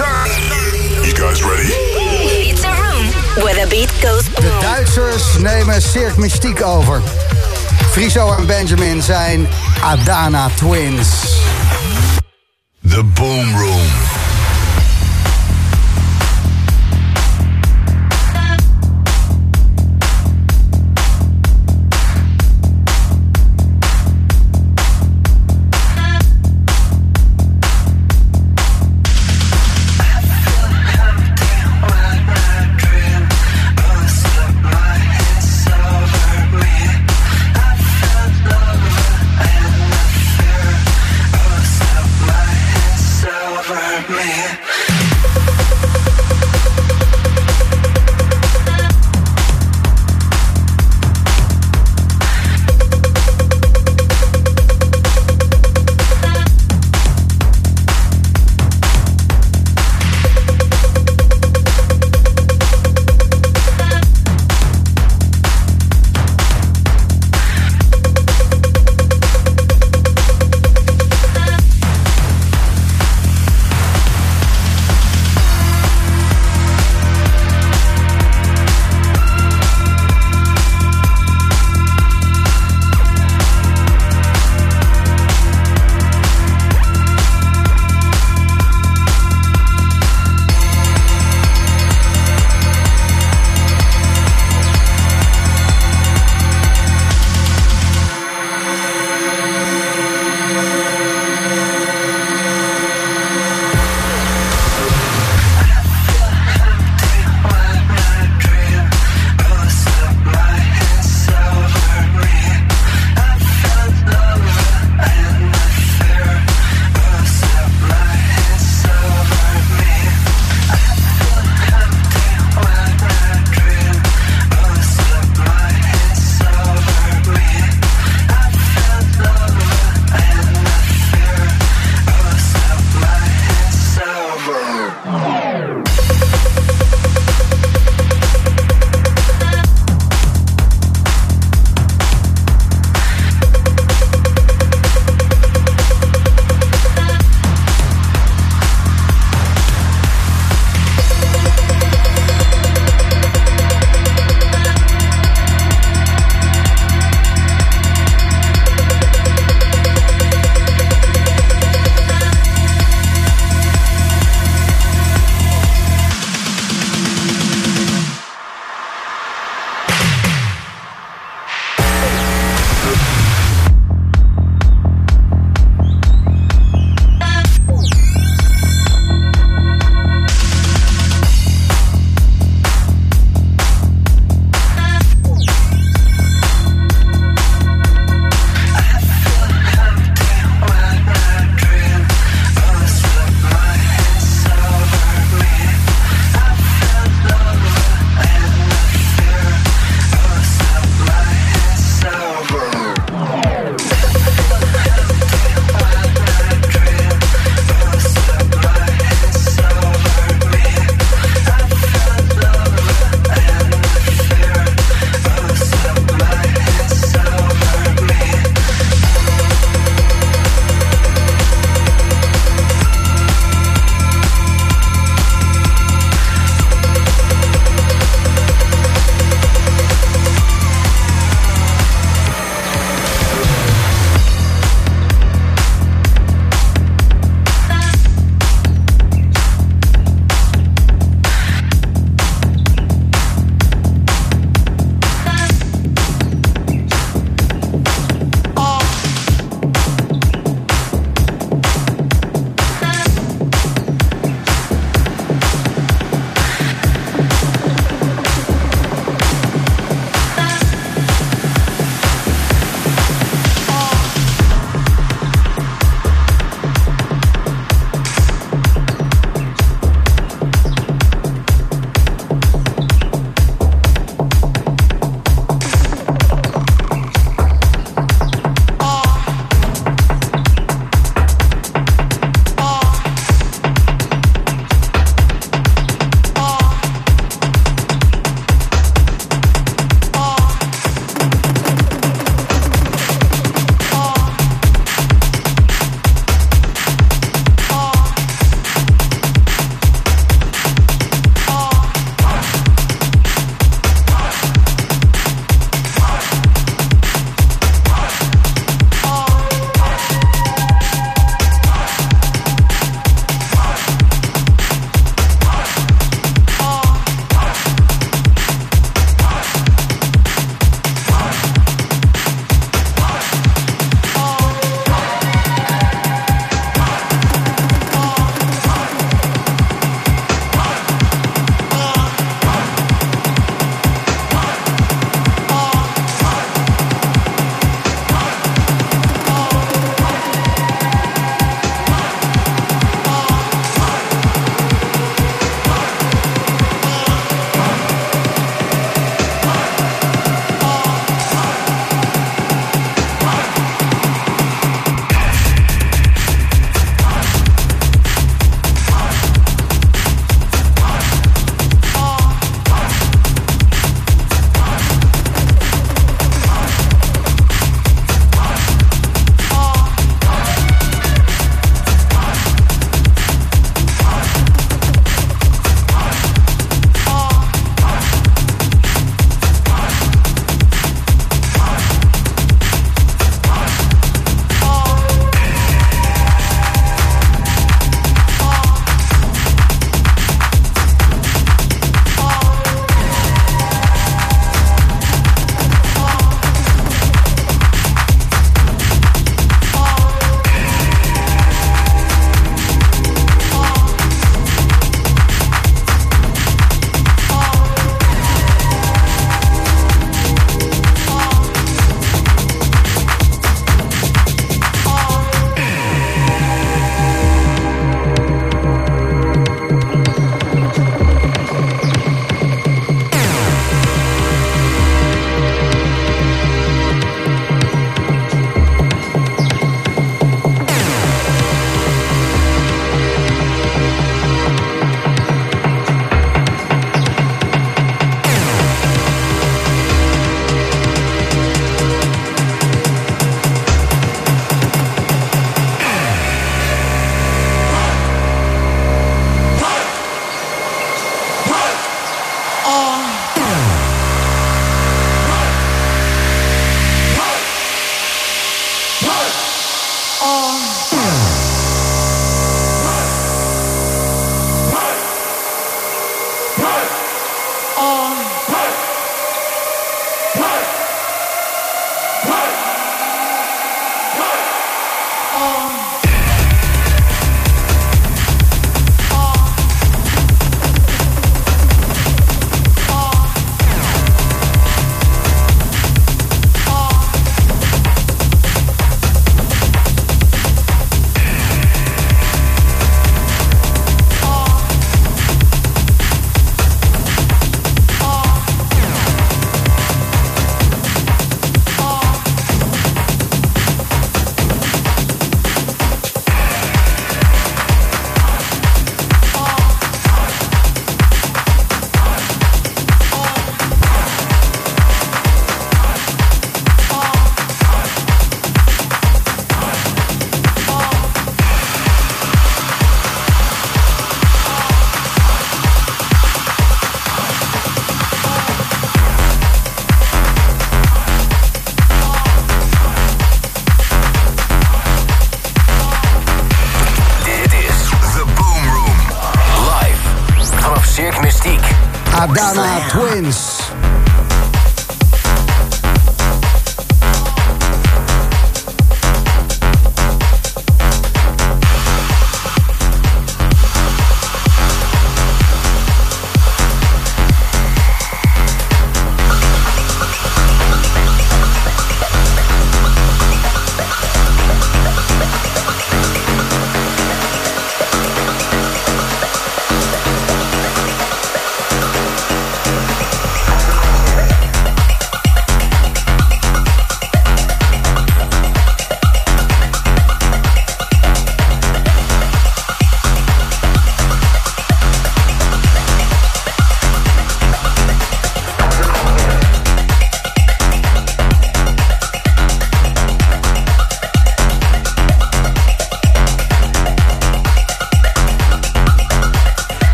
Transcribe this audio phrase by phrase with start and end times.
[0.00, 1.68] You guys ready?
[1.68, 4.44] It's a room where the beat goes boom.
[4.44, 7.02] De Duitsers nemen Cirque Mystiek over.
[7.90, 9.48] Friso en Benjamin zijn
[9.82, 11.08] Adana Twins.
[12.88, 13.69] The Boom Room.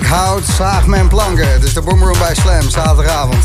[0.00, 1.52] Dik hout, zaag men planken.
[1.52, 3.44] Het is de Boomroom bij Slam, zaterdagavond.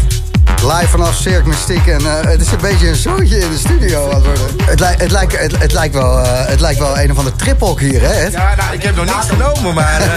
[0.63, 1.87] Live vanaf Cirque Mystiek.
[1.87, 4.45] En eh, het is een beetje een zootje in de studio aan het worden.
[4.65, 7.35] Het, li- het, lijkt, het, het, lijkt wel, eh, het lijkt wel een of andere
[7.35, 8.21] triphok hier, hè?
[8.21, 10.01] Ja, nou, ik heb nog niks genomen, maar...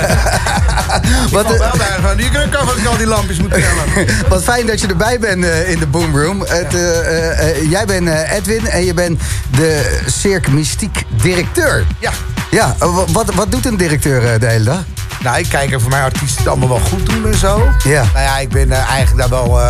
[0.95, 3.51] Uh, Wat, ik wel bij van, je kunt ook ik al die lampjes moet
[3.95, 4.07] tellen.
[4.29, 6.41] Wat fijn dat je erbij bent in de Boomroom.
[6.49, 6.73] Het,
[7.71, 11.85] jij bent Edwin en je bent de Cirque Mystiek directeur.
[11.99, 12.11] Ja.
[12.51, 14.83] Ja, wa- wat, wat doet een directeur de hele dag?
[15.25, 17.69] Nou, ik kijk er voor mij artiesten het allemaal wel goed doen en zo.
[17.85, 18.03] Ja.
[18.03, 19.61] Nou ja, ik ben eh, eigenlijk daar wel...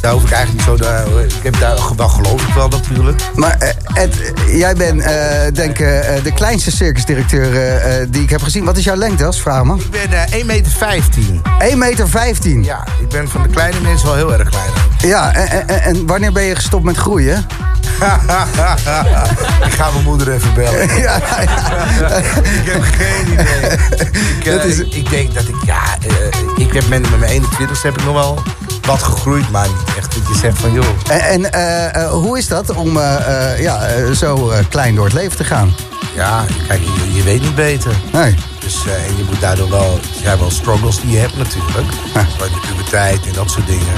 [0.00, 0.84] daar hoef ik eigenlijk niet zo...
[0.86, 3.20] de- ik heb daar wel geloof ik wel natuurlijk.
[3.34, 3.68] Maar eh,
[4.02, 5.14] Ed, eh, jij bent eh,
[5.52, 8.64] denk ik de kleinste circusdirecteur die ik heb gezien.
[8.64, 9.78] Wat is jouw lengte als vraag man?
[9.80, 10.72] Ik ben eh 1,15 meter.
[11.58, 12.64] 1 meter 15.
[12.64, 14.70] Ja, ik ben van de kleine mensen wel heel erg klein.
[14.98, 17.46] Ja, en, en, en wanneer ben je gestopt met groeien?
[19.66, 20.88] ik ga mijn moeder even bellen.
[20.98, 21.38] Ja, ja.
[22.42, 23.70] ik heb geen idee.
[24.54, 25.80] Ik, is- denk dat ik, ja,
[26.56, 28.42] ik heb met, met mijn 21 heb ik nog wel
[28.86, 30.86] wat gegroeid, maar niet echt dat je zegt van joh.
[31.10, 35.36] En, en eh, eh, hoe is dat om eh, ja, zo klein door het leven
[35.36, 35.74] te gaan?
[36.14, 37.92] Ja, kijk, je, je weet niet beter.
[38.12, 38.34] Nee.
[38.58, 41.90] Dus, en je moet daardoor wel, er zijn wel struggles die je hebt natuurlijk.
[42.38, 43.94] De puberteit en dat soort dingen.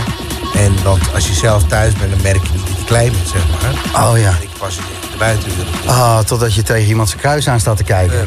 [0.55, 3.43] En want als je zelf thuis bent, dan merk je niet klein zeg
[3.93, 4.05] maar.
[4.11, 4.29] Oh ja.
[4.29, 4.83] En ik was er
[5.19, 5.97] buiten willen.
[5.99, 8.27] Ah, totdat je tegen iemand zijn kruis aan staat te kijken.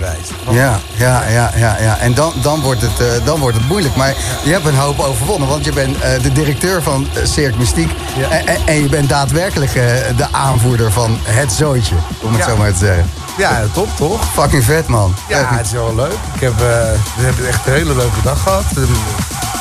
[0.49, 1.97] Ja, ja, ja, ja, ja.
[1.97, 3.95] En dan, dan, wordt het, eh, dan wordt het moeilijk.
[3.95, 4.13] Maar
[4.43, 5.47] je hebt een hoop overwonnen.
[5.47, 7.91] Want je bent eh, de directeur van uh, Cirque Mystiek.
[8.17, 8.29] Ja.
[8.29, 9.83] En, en- je bent daadwerkelijk eh,
[10.17, 11.95] de aanvoerder van het zooitje.
[12.21, 12.49] Om het Ja.
[12.49, 13.09] zo maar te zeggen.
[13.37, 14.21] Ja, top toch?
[14.33, 15.15] Fucking vet, man.
[15.27, 16.15] Ja, het is wel leuk.
[16.33, 18.63] Ik heb, eh, we hebben echt een hele leuke dag gehad.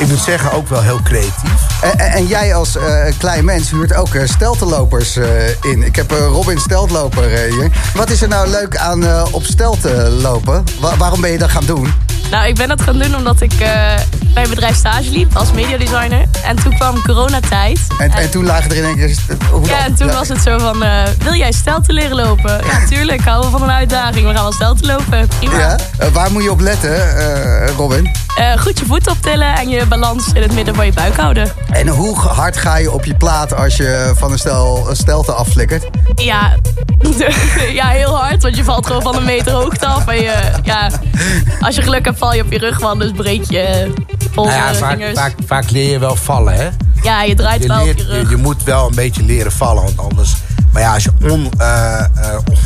[0.01, 1.61] En, ik moet zeggen, ook wel heel creatief.
[1.83, 2.85] En, en- en jij als eh,
[3.19, 5.27] klein mens huurt ook eh, steltenlopers eh,
[5.63, 5.83] in.
[5.83, 7.71] Ik heb Robin Steltloper hier.
[7.95, 10.65] Wat is er nou leuk aan eh, op stelten lopen?
[10.81, 11.93] Wa- waarom ben je dat gaan doen?
[12.31, 13.59] Nou, ik ben dat gaan doen omdat ik eh,
[14.35, 16.25] bij een bedrijf stage liep als mediadesigner.
[16.45, 17.79] En toen kwam coronatijd.
[17.99, 19.17] En, en toen lagen er in één keer...
[19.51, 22.61] Hoe Ja, en toen was het zo van, eh, wil jij stel te leren lopen?
[22.67, 24.27] Ja, tuurlijk, houden we van een uitdaging.
[24.27, 25.59] We gaan wel stel te lopen, prima.
[25.59, 25.79] Ja?
[26.13, 28.11] Waar moet je op letten, eh, Robin?
[28.37, 31.53] Eh, goed je voet optillen en je balans in het midden van je buik houden.
[31.71, 35.33] En hoe hard ga je op je plaat als je van een stel een stelte
[35.33, 35.87] afflikkert?
[36.15, 36.55] Ja,
[37.81, 40.07] ja, heel hard, want je valt gewoon van een meter hoogte af.
[40.07, 40.91] En je, ja,
[41.61, 43.93] als je geluk hebt, val je op je rug, want dus breek je
[44.35, 45.19] polsen, Nou ja, vaak, vingers.
[45.19, 46.69] vaak, vaak leer je wel vallen, hè?
[47.03, 48.31] Ja, je draait Je, wel leert, je, rug.
[48.31, 50.35] je moet wel een beetje leren vallen, want anders...
[50.73, 52.07] Maar ja, als je on, eh, eh,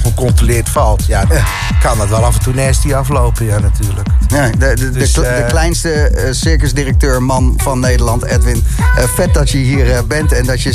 [0.05, 1.39] ongecontroleerd valt, ja, dan
[1.83, 4.09] kan dat wel af en toe nasty aflopen, ja, natuurlijk.
[4.29, 8.65] Ja, de, de, de, Dus, eh, de kleinste circusdirecteur man van Nederland, Edwin.
[8.97, 10.73] Eh, vet dat je hier bent en dat je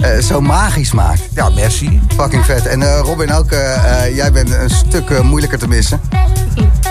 [0.00, 1.20] eh, zo magisch maakt.
[1.34, 2.00] Ja, merci.
[2.16, 2.66] Fucking vet.
[2.66, 3.50] En eh, Robin ook,
[4.14, 6.00] jij bent een stuk eh, moeilijker te missen.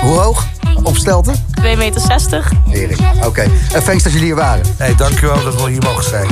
[0.01, 0.48] Hoe hoog?
[0.84, 1.36] Op stelten?
[1.62, 2.98] 2,60 meter.
[3.25, 3.41] Oké.
[3.74, 4.65] En thanks dat jullie hier waren.
[4.77, 6.27] Nee, dankjewel dat we hier mogen zijn.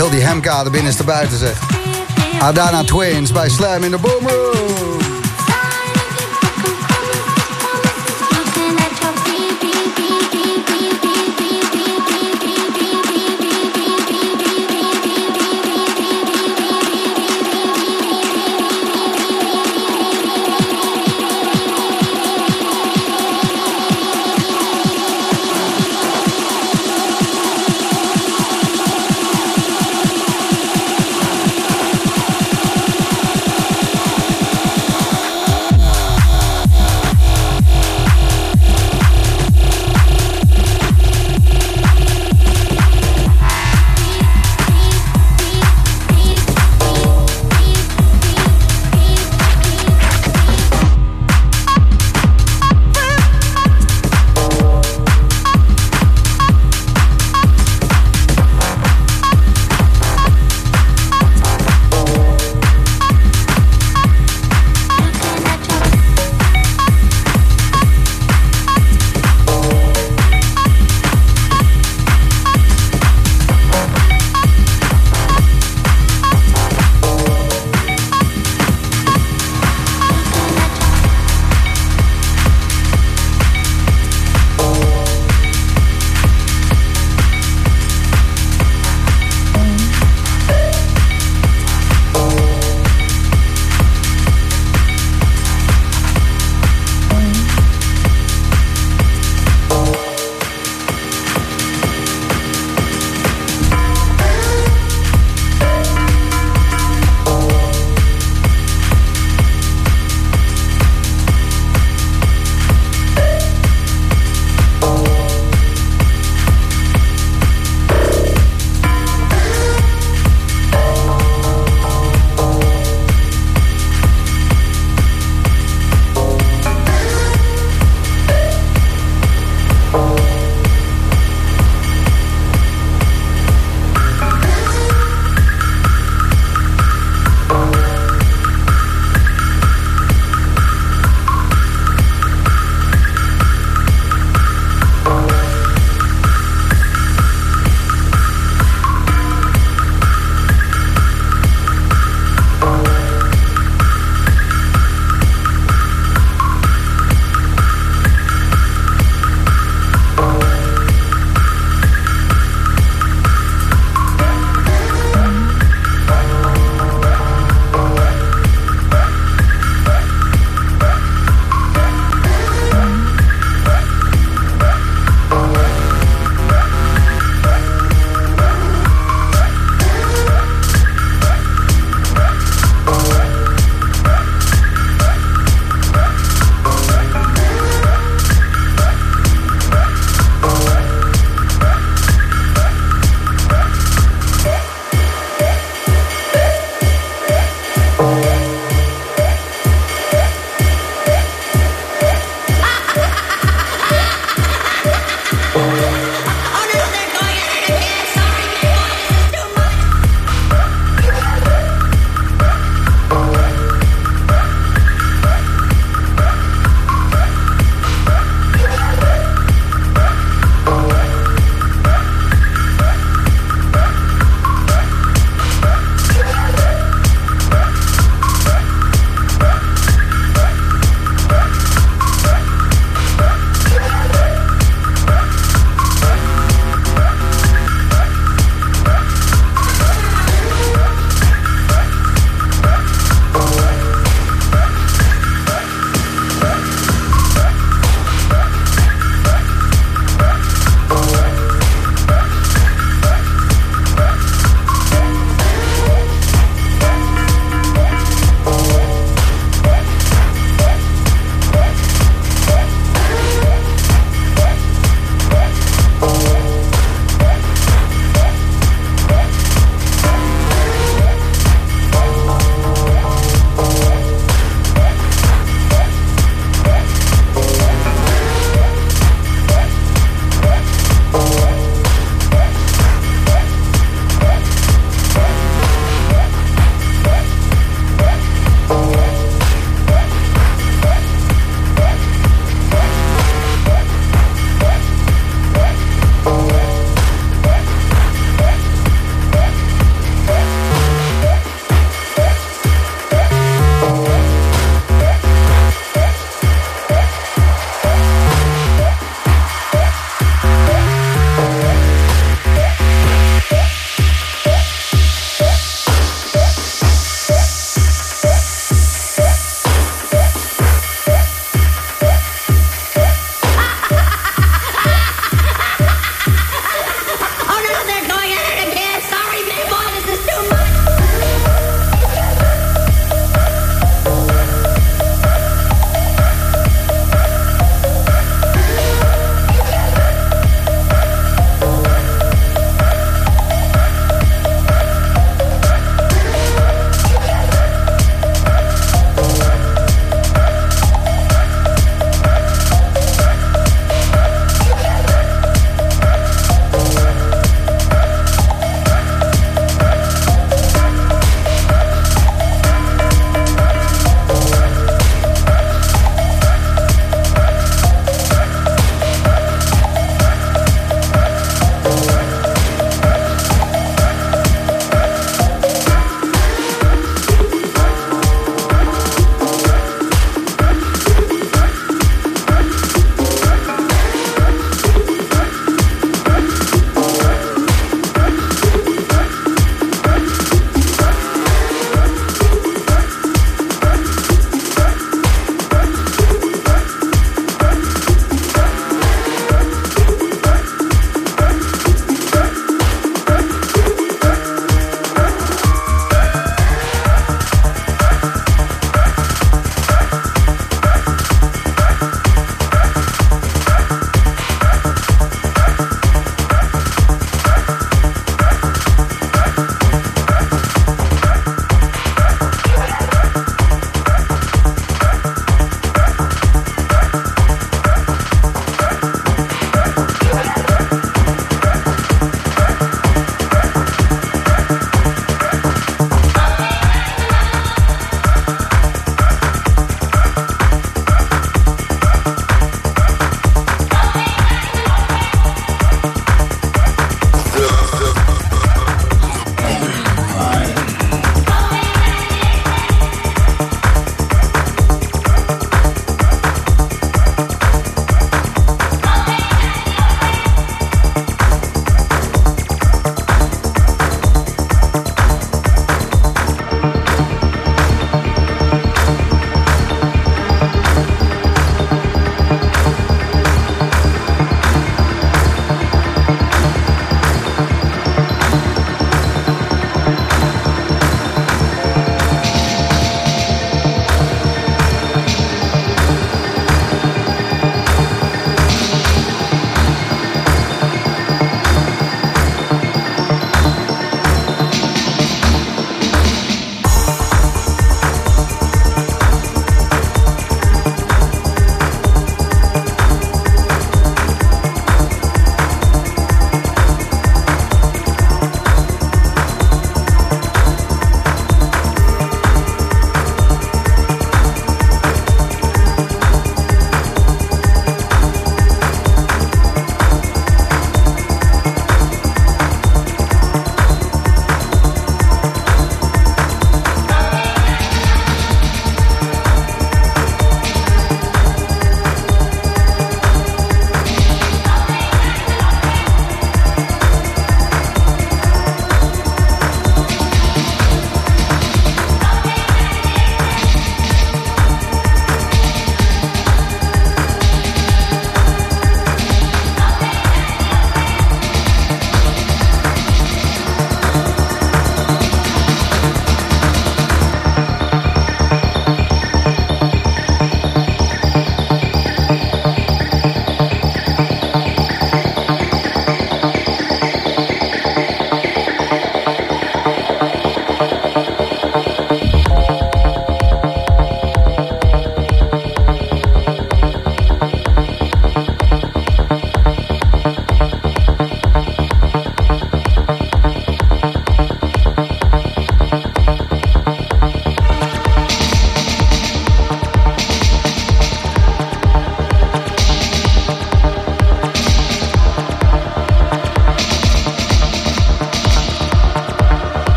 [0.00, 1.58] Heel die hemkade binnenste buiten zeg.
[2.38, 5.09] Adana Twins bij Slam in de Boomroom.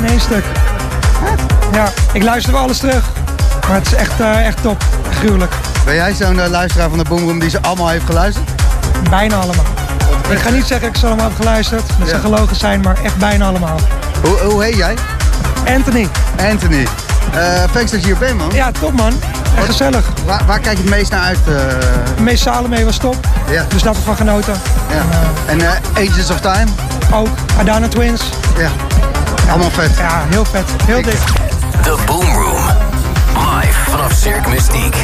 [0.00, 0.44] Aan één stuk.
[1.72, 3.04] Ja, ik luister wel alles terug.
[3.68, 4.82] Maar het is echt, eh, echt top.
[5.18, 5.52] Gruwelijk.
[5.84, 8.50] Ben jij zo'n eh, luisteraar van de Boomroom die ze allemaal heeft geluisterd?
[9.10, 9.64] Bijna allemaal.
[10.28, 11.82] Ik ga niet zeggen dat ik ze allemaal heb geluisterd.
[11.98, 12.14] Dat Ja.
[12.14, 13.76] ze gelogen zijn, maar echt bijna allemaal.
[14.22, 14.94] Hoe, hoe heet jij?
[15.74, 16.08] Anthony.
[16.50, 16.86] Anthony.
[17.34, 18.50] Eh thanks dat je hier bent, man.
[18.52, 19.12] Ja, top man.
[19.56, 20.04] Echt gezellig.
[20.24, 21.38] Waar, waar kijk je het meest naar uit?
[21.48, 22.22] eh?
[22.22, 23.16] Mees Salome was top.
[23.50, 23.64] Ja.
[23.68, 24.54] Dus daar heb ik van genoten.
[24.90, 25.02] ja.
[25.46, 25.68] En eh,
[26.08, 26.66] Agents of Time?
[27.12, 28.22] Ook Adana Twins.
[28.58, 28.68] Ja.
[29.50, 29.96] Allemaal vet.
[29.96, 30.70] Ja, heel vet.
[30.86, 31.18] Heel Ik- dik.
[31.82, 32.64] The Boom Room.
[33.34, 34.96] Live vanaf Cirque Mystique.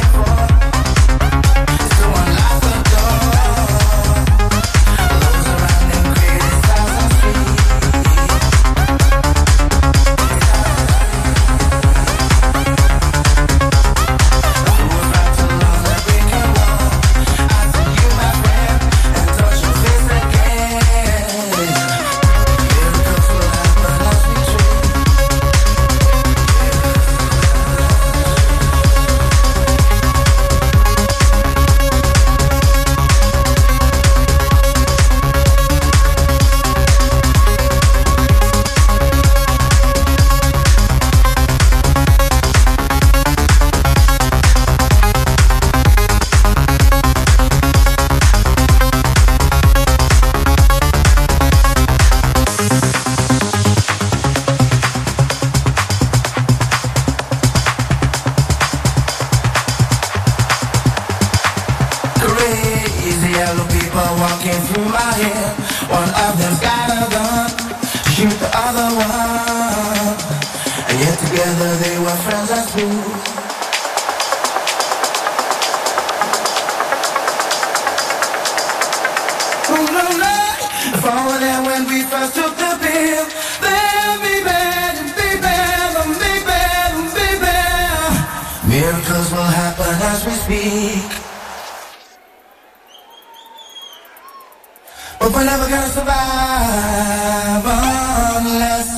[95.97, 98.89] Survive unless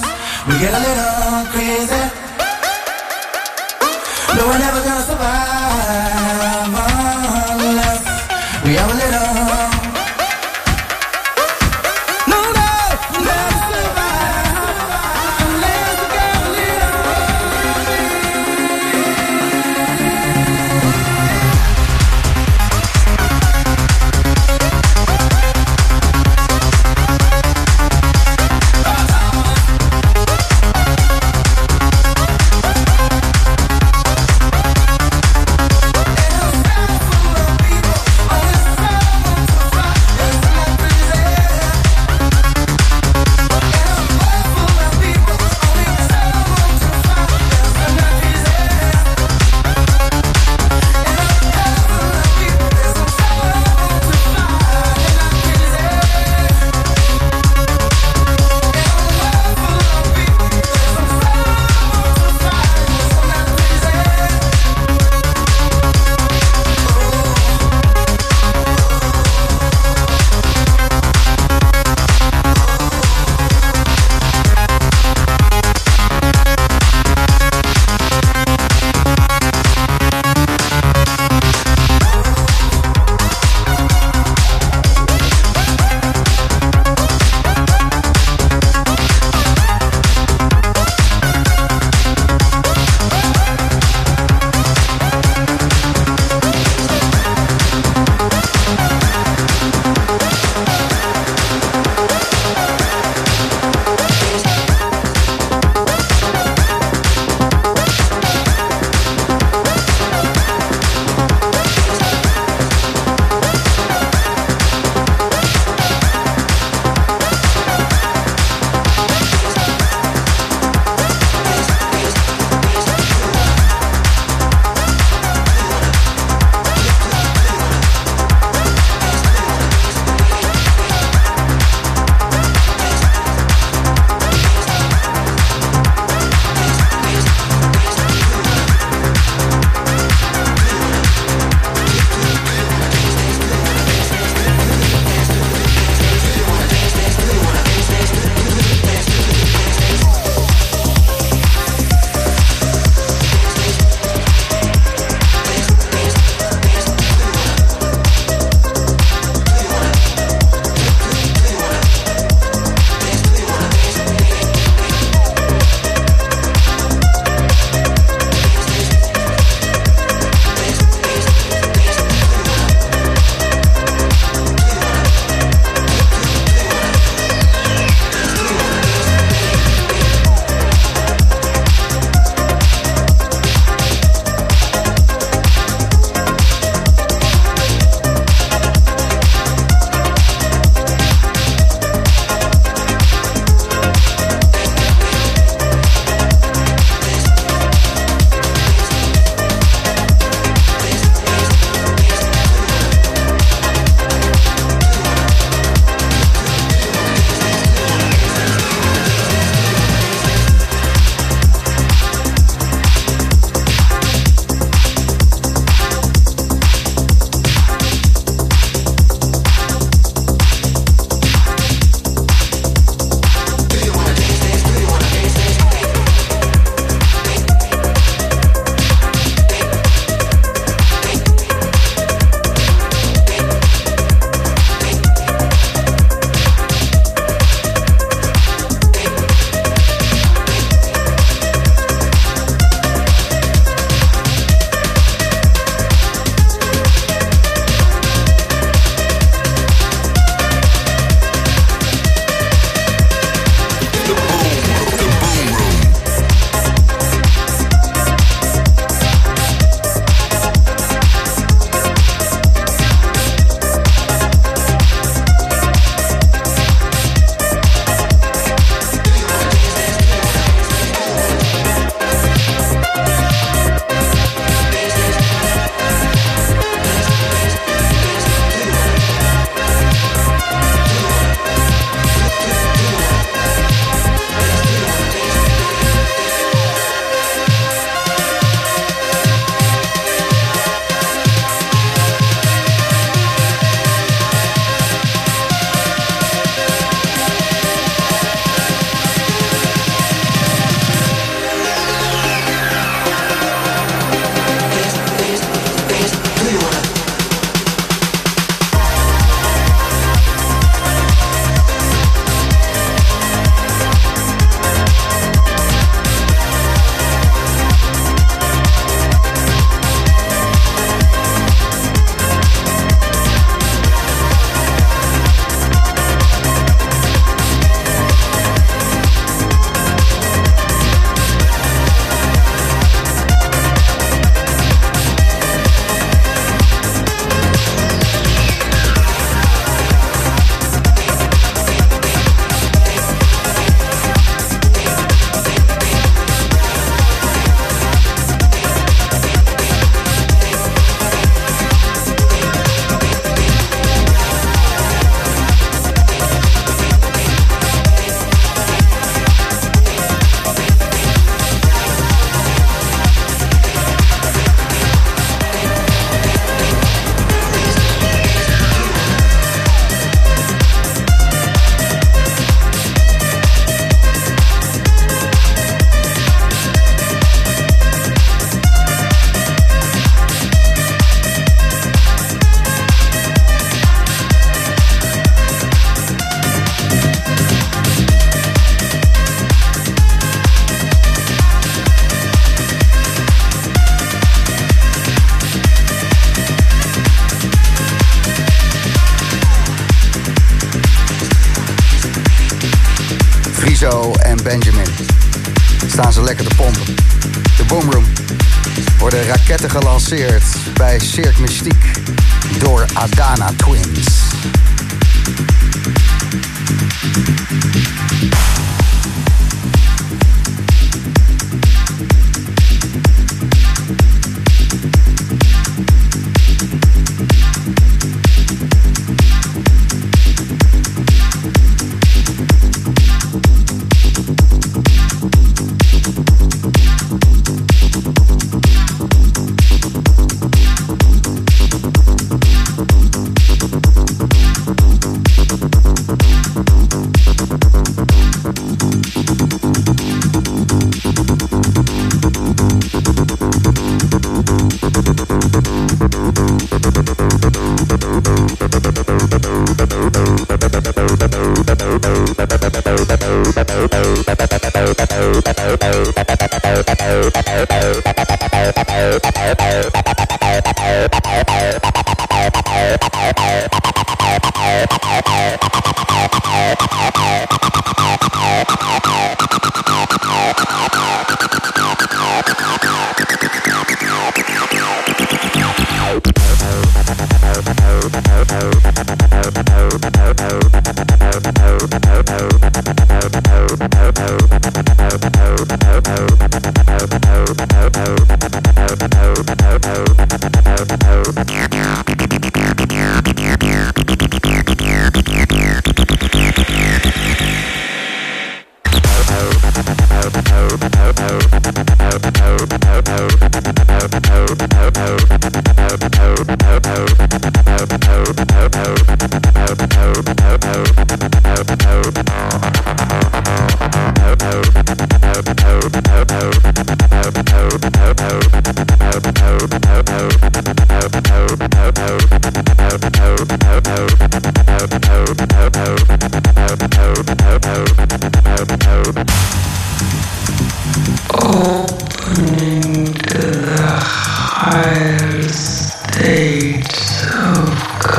[0.47, 2.03] we get a little crazy.
[4.35, 5.68] No, we're never gonna survive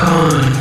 [0.00, 0.59] Khan.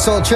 [0.00, 0.30] Twins, Let's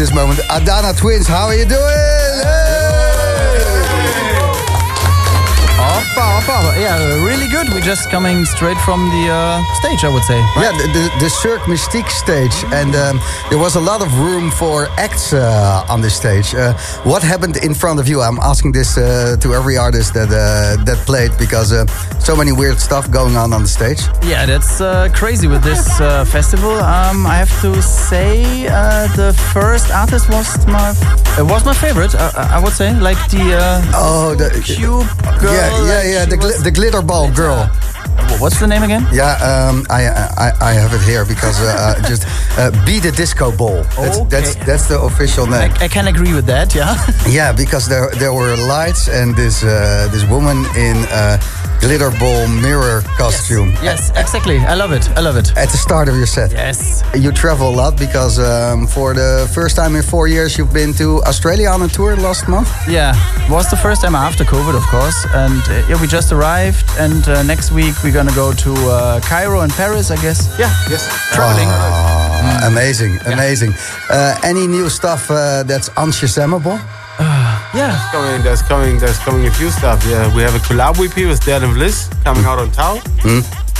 [0.00, 1.99] this moment, Adana Twins, how are you doing?
[7.80, 10.38] Really just coming straight from the uh, stage, I would say.
[10.56, 12.54] Yeah, the, the, the Cirque Mystique stage.
[12.72, 16.54] And um, there was a lot of room for acts uh, on this stage.
[16.54, 16.74] Uh,
[17.04, 18.20] what happened in front of you?
[18.20, 21.86] I'm asking this uh, to every artist that uh, that played because uh,
[22.18, 24.00] so many weird stuff going on on the stage.
[24.22, 26.72] Yeah, that's uh, crazy with this uh, festival.
[26.72, 30.92] Um, I have to say, uh, the first artist was my
[31.38, 32.14] uh, was my favorite.
[32.14, 35.06] Uh, I would say, like the uh, oh the cube
[35.40, 35.52] girl.
[35.54, 36.24] yeah, yeah, yeah.
[36.26, 37.68] The, gli- the glitter ball girl.
[38.38, 39.06] What's the name again?
[39.12, 41.66] Yeah, um, I, I I have it here because uh,
[41.98, 42.24] uh, just
[42.58, 43.82] uh, be the disco ball.
[43.96, 44.28] That's Okay.
[44.30, 45.70] that's that's the official name.
[45.80, 46.74] I, I can agree with that.
[46.74, 46.96] Yeah.
[47.28, 50.96] Yeah, because there there were lights and this uh, this woman in
[51.82, 53.70] uh, glitter ball mirror costume.
[53.82, 54.58] Yes, exactly.
[54.58, 55.08] I love it.
[55.16, 55.50] I love it.
[55.56, 56.52] At the start of your set.
[56.52, 57.02] Yes.
[57.14, 60.92] You travel a lot because um, for the first time in four years you've been
[60.94, 62.68] to Australia on a tour last month.
[62.88, 63.14] Yeah,
[63.50, 65.26] was the first time after COVID, of course.
[65.34, 69.20] And uh, yeah, we just arrived, and uh, next week we're gonna go to uh,
[69.20, 70.48] Cairo and Paris, I guess.
[70.58, 71.02] Yeah, yes,
[71.32, 71.68] traveling.
[71.68, 73.72] Ah, Amazing, amazing.
[74.10, 76.78] Uh, any new stuff uh, that's unshazamable?
[77.74, 77.90] Yeah.
[77.92, 80.04] There's coming, there's coming, there's coming a few stuff.
[80.06, 83.00] Yeah, we have a collab EP with Dead and Bliss coming out on Tau.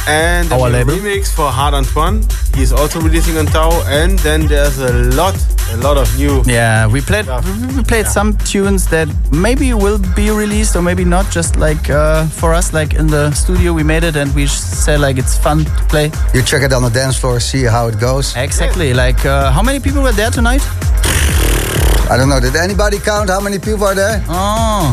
[0.09, 0.95] And then Our a label.
[0.95, 2.24] remix for Hard Antoine.
[2.55, 3.70] He's also releasing on Tau.
[3.86, 5.36] And then there's a lot,
[5.72, 6.43] a lot of new.
[6.47, 11.05] Yeah, we played we- we played some tunes that maybe will be released or maybe
[11.05, 11.30] not.
[11.30, 15.01] Just like uh, for us, like in the studio, we made it and we said
[15.01, 16.11] like it's fun to play.
[16.34, 18.34] You check it on the dance floor, see how it goes.
[18.36, 18.95] Exactly.
[18.95, 20.62] Like uh, how many people were there tonight?
[22.11, 22.41] I don't know.
[22.41, 24.23] Did anybody count how many people are there?
[24.29, 24.91] Oh,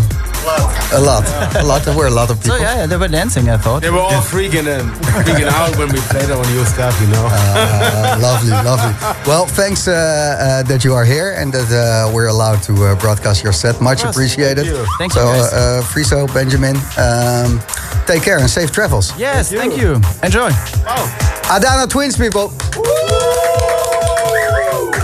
[0.94, 1.26] a lot.
[1.56, 1.82] A lot.
[1.84, 2.60] There were a lot of So people.
[2.60, 3.50] yeah, yeah, they were dancing.
[3.50, 3.82] I thought.
[3.82, 4.88] They were all freaking and
[5.26, 7.26] freaking out when we played our new stuff, you know.
[7.30, 8.94] Uh, lovely, lovely.
[9.26, 12.96] Well, thanks uh, uh, that you are here and that uh, we're allowed to uh,
[13.00, 13.82] broadcast your set.
[13.82, 14.66] Much Yes, appreciated.
[14.68, 14.86] thank you.
[15.00, 15.54] Thank you, so, guys.
[15.54, 17.60] uh, Friso, Benjamin, um,
[18.06, 19.12] take care and safe travels.
[19.18, 19.96] Yes, thank you.
[20.24, 20.52] Enjoy.
[20.86, 21.04] Wow.
[21.58, 22.54] Adana Twins, people.